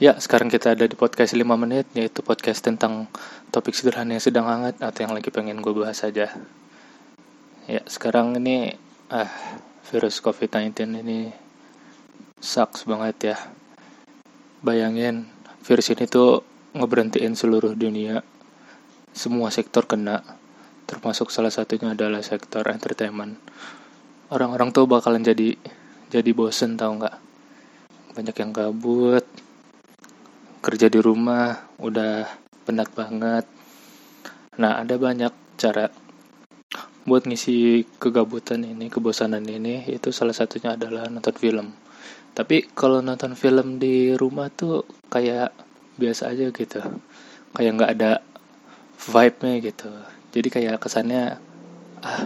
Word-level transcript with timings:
Ya, 0.00 0.16
sekarang 0.16 0.48
kita 0.48 0.72
ada 0.72 0.88
di 0.88 0.96
podcast 0.96 1.36
5 1.36 1.44
menit, 1.60 1.84
yaitu 1.92 2.24
podcast 2.24 2.64
tentang 2.64 3.04
topik 3.52 3.76
sederhana 3.76 4.16
yang 4.16 4.24
sedang 4.24 4.48
hangat 4.48 4.80
atau 4.80 5.04
yang 5.04 5.12
lagi 5.12 5.28
pengen 5.28 5.60
gue 5.60 5.76
bahas 5.76 6.00
aja. 6.00 6.32
Ya, 7.68 7.84
sekarang 7.84 8.32
ini, 8.40 8.80
ah, 9.12 9.28
virus 9.92 10.24
COVID-19 10.24 11.04
ini 11.04 11.28
sucks 12.40 12.88
banget 12.88 13.36
ya. 13.36 13.36
Bayangin, 14.64 15.28
virus 15.68 15.92
ini 15.92 16.08
tuh 16.08 16.48
ngeberhentiin 16.72 17.36
seluruh 17.36 17.76
dunia. 17.76 18.24
Semua 19.12 19.52
sektor 19.52 19.84
kena, 19.84 20.24
termasuk 20.88 21.28
salah 21.28 21.52
satunya 21.52 21.92
adalah 21.92 22.24
sektor 22.24 22.64
entertainment. 22.72 23.36
Orang-orang 24.32 24.72
tuh 24.72 24.88
bakalan 24.88 25.20
jadi 25.20 25.60
jadi 26.08 26.32
bosen 26.32 26.80
tau 26.80 26.96
nggak? 26.96 27.16
Banyak 28.16 28.36
yang 28.40 28.50
gabut, 28.56 29.28
kerja 30.60 30.92
di 30.92 31.00
rumah 31.00 31.72
udah 31.80 32.28
penat 32.68 32.92
banget. 32.92 33.48
Nah, 34.60 34.84
ada 34.84 35.00
banyak 35.00 35.32
cara 35.56 35.88
buat 37.08 37.24
ngisi 37.24 37.88
kegabutan 37.96 38.60
ini, 38.62 38.92
kebosanan 38.92 39.42
ini, 39.48 39.88
itu 39.88 40.12
salah 40.12 40.36
satunya 40.36 40.76
adalah 40.76 41.08
nonton 41.08 41.32
film. 41.32 41.72
Tapi 42.36 42.68
kalau 42.76 43.00
nonton 43.00 43.32
film 43.34 43.80
di 43.80 44.12
rumah 44.14 44.52
tuh 44.52 44.84
kayak 45.08 45.50
biasa 45.96 46.30
aja 46.30 46.52
gitu. 46.52 46.80
Kayak 47.56 47.72
nggak 47.80 47.92
ada 47.96 48.12
vibe-nya 49.00 49.54
gitu. 49.64 49.90
Jadi 50.30 50.48
kayak 50.52 50.76
kesannya, 50.78 51.40
ah, 52.04 52.22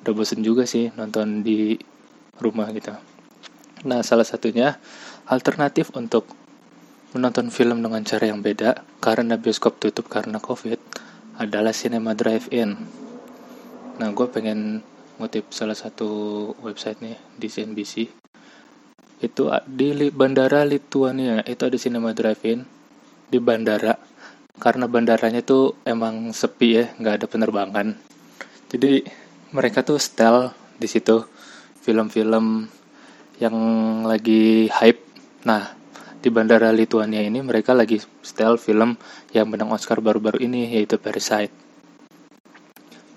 udah 0.00 0.12
bosen 0.14 0.46
juga 0.46 0.64
sih 0.64 0.94
nonton 0.94 1.42
di 1.42 1.74
rumah 2.38 2.70
gitu. 2.70 2.94
Nah, 3.84 4.00
salah 4.06 4.24
satunya 4.24 4.78
alternatif 5.28 5.92
untuk 5.92 6.43
menonton 7.14 7.46
film 7.46 7.78
dengan 7.78 8.02
cara 8.02 8.26
yang 8.26 8.42
beda 8.42 8.82
karena 8.98 9.38
bioskop 9.38 9.78
tutup 9.78 10.10
karena 10.10 10.42
covid 10.42 10.82
adalah 11.38 11.70
Cinema 11.70 12.10
Drive-In. 12.10 12.74
Nah, 14.02 14.08
gue 14.10 14.26
pengen 14.26 14.82
ngutip 15.22 15.54
salah 15.54 15.78
satu 15.78 16.50
website 16.58 16.98
nih 16.98 17.14
di 17.38 17.46
CNBC. 17.46 17.94
Itu 19.22 19.46
di 19.70 20.10
bandara 20.10 20.66
Lithuania 20.66 21.46
itu 21.46 21.62
ada 21.62 21.78
Cinema 21.78 22.10
Drive-In 22.10 22.66
di 23.30 23.38
bandara 23.38 23.94
karena 24.58 24.90
bandaranya 24.90 25.42
tuh 25.46 25.78
emang 25.86 26.34
sepi 26.34 26.68
ya, 26.82 26.84
nggak 26.98 27.14
ada 27.22 27.26
penerbangan. 27.30 27.94
Jadi 28.74 29.06
mereka 29.54 29.86
tuh 29.86 30.02
setel 30.02 30.50
di 30.82 30.90
situ 30.90 31.22
film-film 31.78 32.66
yang 33.38 33.56
lagi 34.02 34.66
hype. 34.66 35.02
Nah, 35.46 35.83
di 36.24 36.32
Bandara 36.32 36.72
Lithuania 36.72 37.20
ini 37.20 37.44
mereka 37.44 37.76
lagi 37.76 38.00
setel 38.24 38.56
film 38.56 38.96
yang 39.36 39.44
menang 39.44 39.68
Oscar 39.76 40.00
baru-baru 40.00 40.40
ini 40.40 40.72
yaitu 40.72 40.96
Parasite. 40.96 41.52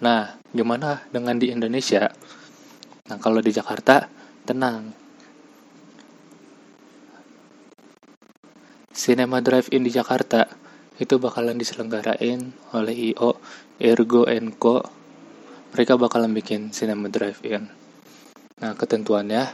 Nah, 0.04 0.36
gimana 0.52 1.08
dengan 1.08 1.40
di 1.40 1.48
Indonesia? 1.48 2.12
Nah, 3.08 3.16
kalau 3.16 3.40
di 3.40 3.56
Jakarta 3.56 4.12
tenang. 4.44 4.92
Cinema 8.92 9.40
Drive-In 9.40 9.88
di 9.88 9.92
Jakarta 9.96 10.44
itu 11.00 11.16
bakalan 11.16 11.56
diselenggarain 11.56 12.52
oleh 12.76 13.16
IO 13.16 13.40
Ergo 13.80 14.28
Co. 14.60 14.84
Mereka 15.72 15.96
bakalan 15.96 16.36
bikin 16.36 16.76
Cinema 16.76 17.08
Drive-In. 17.08 17.72
Nah, 18.60 18.76
ketentuannya 18.76 19.48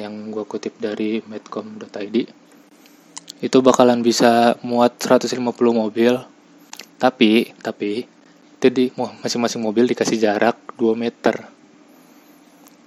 yang 0.00 0.32
gue 0.32 0.48
kutip 0.48 0.80
dari 0.80 1.20
medcom.id 1.28 2.43
itu 3.42 3.58
bakalan 3.64 4.04
bisa 4.04 4.54
muat 4.62 4.94
150 5.00 5.40
mobil. 5.74 6.14
Tapi 7.00 7.50
tapi 7.58 8.06
itu 8.58 8.66
di 8.72 8.84
masing-masing 8.96 9.60
mobil 9.60 9.84
dikasih 9.90 10.16
jarak 10.16 10.56
2 10.78 10.94
meter. 10.96 11.44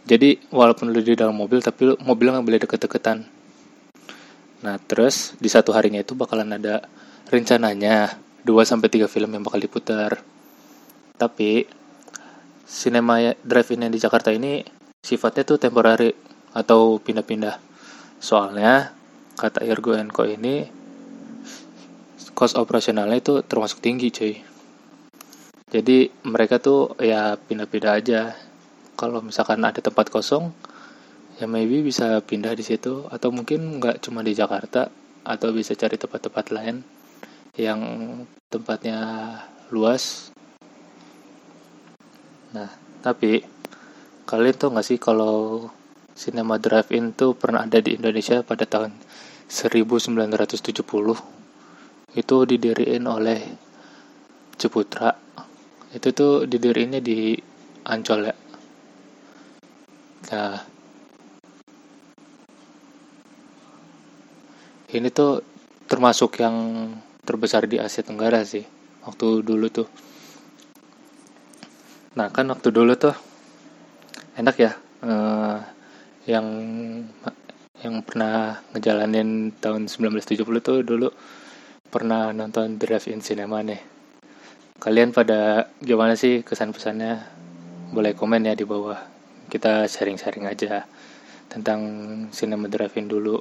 Jadi 0.08 0.40
walaupun 0.50 0.90
lu 0.90 1.04
di 1.04 1.20
dalam 1.20 1.36
mobil 1.36 1.60
tapi 1.60 1.92
lu, 1.92 1.94
mobil 2.02 2.32
nggak 2.32 2.46
boleh 2.48 2.60
deket-deketan. 2.64 3.28
Nah 4.64 4.76
terus 4.88 5.36
di 5.38 5.52
satu 5.52 5.76
harinya 5.76 6.02
itu 6.02 6.16
bakalan 6.18 6.56
ada 6.56 6.88
rencananya 7.28 8.16
2 8.42 8.64
sampai 8.64 8.88
3 8.88 9.06
film 9.12 9.30
yang 9.36 9.44
bakal 9.44 9.60
diputar. 9.60 10.24
Tapi 11.20 11.68
Cinema 12.68 13.36
Drive-In 13.44 13.88
yang 13.88 13.94
di 13.94 14.00
Jakarta 14.00 14.32
ini 14.32 14.64
sifatnya 15.04 15.44
tuh 15.46 15.60
temporary 15.62 16.12
atau 16.52 16.98
pindah-pindah. 16.98 17.60
Soalnya 18.18 18.97
kata 19.38 19.62
Ergo 19.62 19.94
Co 20.10 20.26
ini 20.26 20.66
cost 22.34 22.58
operasionalnya 22.58 23.22
itu 23.22 23.34
termasuk 23.46 23.82
tinggi 23.82 24.10
cuy. 24.10 24.34
Jadi 25.70 26.10
mereka 26.26 26.58
tuh 26.58 26.98
ya 26.98 27.38
pindah-pindah 27.38 27.94
aja. 27.98 28.34
Kalau 28.98 29.22
misalkan 29.22 29.62
ada 29.62 29.78
tempat 29.78 30.10
kosong 30.10 30.50
ya 31.38 31.46
maybe 31.46 31.86
bisa 31.86 32.18
pindah 32.26 32.58
di 32.58 32.66
situ. 32.66 33.06
Atau 33.14 33.30
mungkin 33.30 33.78
nggak 33.78 34.02
cuma 34.06 34.26
di 34.26 34.34
Jakarta 34.34 34.90
atau 35.22 35.50
bisa 35.54 35.78
cari 35.78 35.98
tempat-tempat 36.02 36.46
lain 36.50 36.82
yang 37.58 37.82
tempatnya 38.50 39.02
luas. 39.74 40.34
Nah 42.54 42.70
tapi 43.02 43.42
kalian 44.30 44.56
tuh 44.58 44.70
nggak 44.74 44.88
sih 44.88 44.98
kalau 45.02 45.68
Cinema 46.18 46.58
Drive-In 46.58 47.14
tuh 47.14 47.38
pernah 47.38 47.70
ada 47.70 47.78
di 47.78 47.94
Indonesia 47.94 48.42
pada 48.42 48.66
tahun 48.66 48.90
1970 49.46 50.66
itu 52.18 52.38
didiriin 52.50 53.06
oleh 53.06 53.40
Ciputra 54.58 55.14
itu 55.94 56.10
tuh 56.12 56.44
didiriinnya 56.50 57.00
di 57.00 57.38
Ancol 57.88 58.28
ya. 58.28 58.36
Nah. 60.34 60.60
Ini 64.88 65.08
tuh 65.12 65.44
termasuk 65.88 66.40
yang 66.40 66.56
terbesar 67.24 67.68
di 67.68 67.80
Asia 67.80 68.04
Tenggara 68.04 68.44
sih 68.44 68.64
waktu 69.04 69.44
dulu 69.44 69.68
tuh. 69.72 69.88
Nah 72.20 72.28
kan 72.32 72.48
waktu 72.52 72.72
dulu 72.72 72.96
tuh 72.96 73.16
enak 74.36 74.56
ya 74.60 74.72
uh, 75.04 75.60
yang 76.28 76.48
yang 77.80 78.04
pernah 78.04 78.60
ngejalanin 78.76 79.56
tahun 79.64 79.88
1970 79.88 80.44
tuh 80.60 80.84
dulu 80.84 81.10
pernah 81.88 82.36
nonton 82.36 82.76
drive-in 82.76 83.24
cinema 83.24 83.64
nih. 83.64 83.80
Kalian 84.78 85.16
pada 85.16 85.72
gimana 85.80 86.20
sih 86.20 86.44
kesan-pesannya? 86.44 87.24
Boleh 87.96 88.12
komen 88.12 88.44
ya 88.44 88.60
di 88.60 88.68
bawah. 88.68 89.00
Kita 89.48 89.88
sharing-sharing 89.88 90.46
aja 90.52 90.84
tentang 91.48 91.80
cinema 92.36 92.68
drive-in 92.68 93.08
dulu. 93.08 93.40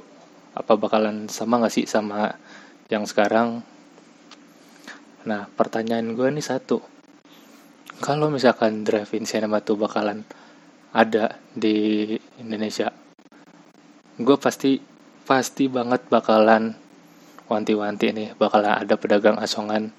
Apa 0.55 0.79
bakalan 0.79 1.27
sama 1.27 1.59
gak 1.59 1.75
sih 1.75 1.85
sama 1.85 2.31
yang 2.87 3.03
sekarang? 3.03 3.61
Nah, 5.27 5.51
pertanyaan 5.59 6.15
gue 6.15 6.31
nih 6.31 6.45
satu. 6.45 6.79
Kalau 7.99 8.31
misalkan 8.31 8.87
drive-in 8.87 9.27
cinema 9.27 9.59
tuh 9.59 9.75
bakalan 9.75 10.23
ada 10.93 11.39
di 11.51 12.13
Indonesia, 12.39 12.91
gue 14.17 14.37
pasti 14.39 14.79
pasti 15.27 15.67
banget 15.67 16.07
bakalan 16.07 16.71
wanti-wanti 17.47 18.11
nih 18.11 18.29
bakalan 18.39 18.83
ada 18.83 18.95
pedagang 18.95 19.39
asongan 19.39 19.91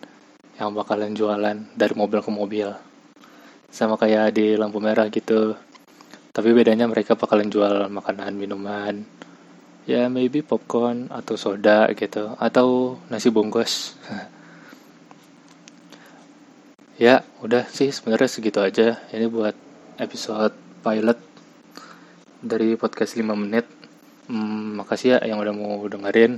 yang 0.56 0.72
bakalan 0.72 1.12
jualan 1.12 1.56
dari 1.76 1.94
mobil 1.96 2.20
ke 2.20 2.30
mobil. 2.32 2.68
Sama 3.68 4.00
kayak 4.00 4.36
di 4.36 4.56
lampu 4.56 4.80
merah 4.80 5.12
gitu. 5.12 5.54
Tapi 6.32 6.48
bedanya 6.56 6.88
mereka 6.88 7.14
bakalan 7.18 7.52
jual 7.52 7.90
makanan 7.92 8.36
minuman 8.36 9.18
ya 9.88 10.04
maybe 10.12 10.44
popcorn 10.44 11.08
atau 11.08 11.40
soda 11.40 11.88
gitu 11.96 12.36
atau 12.36 13.00
nasi 13.08 13.32
bungkus. 13.32 13.96
Ya 16.98 17.22
udah 17.46 17.62
sih 17.70 17.94
sebenarnya 17.94 18.26
segitu 18.26 18.58
aja. 18.58 18.98
Ini 19.14 19.30
buat 19.30 19.54
episode 20.02 20.50
pilot 20.80 21.18
dari 22.38 22.78
podcast 22.78 23.18
5 23.18 23.34
menit 23.34 23.78
Hmm, 24.28 24.76
makasih 24.76 25.16
ya 25.16 25.32
yang 25.32 25.40
udah 25.40 25.56
mau 25.56 25.80
dengerin. 25.88 26.36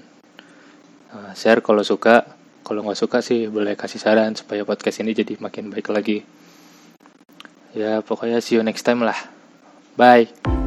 Uh, 1.10 1.34
share 1.34 1.58
kalau 1.58 1.82
suka. 1.82 2.38
Kalau 2.62 2.86
nggak 2.86 3.00
suka 3.02 3.18
sih 3.18 3.50
boleh 3.50 3.74
kasih 3.74 3.98
saran 3.98 4.38
supaya 4.38 4.62
podcast 4.62 5.02
ini 5.02 5.10
jadi 5.10 5.34
makin 5.42 5.74
baik 5.74 5.90
lagi. 5.90 6.22
Ya 7.74 7.98
pokoknya 7.98 8.38
see 8.38 8.54
you 8.54 8.62
next 8.62 8.86
time 8.86 9.02
lah. 9.02 9.18
Bye. 9.98 10.59